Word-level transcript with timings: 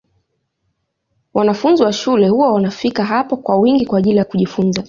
Wanafunzi 1.33 1.83
wa 1.83 1.93
shule 1.93 2.29
huwa 2.29 2.51
wanafika 2.53 3.05
hapo 3.05 3.37
kwa 3.37 3.59
wingi 3.59 3.85
kwa 3.85 3.99
ajili 3.99 4.17
ya 4.17 4.25
kujifunza 4.25 4.79